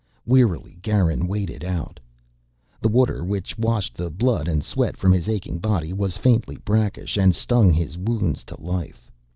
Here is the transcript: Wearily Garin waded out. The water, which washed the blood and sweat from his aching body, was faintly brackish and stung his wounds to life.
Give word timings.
Wearily 0.25 0.79
Garin 0.81 1.27
waded 1.27 1.63
out. 1.63 1.99
The 2.81 2.87
water, 2.89 3.23
which 3.23 3.55
washed 3.55 3.93
the 3.93 4.09
blood 4.09 4.47
and 4.47 4.63
sweat 4.63 4.97
from 4.97 5.11
his 5.11 5.29
aching 5.29 5.59
body, 5.59 5.93
was 5.93 6.17
faintly 6.17 6.57
brackish 6.65 7.17
and 7.17 7.35
stung 7.35 7.71
his 7.71 7.99
wounds 7.99 8.43
to 8.45 8.59
life. 8.59 9.11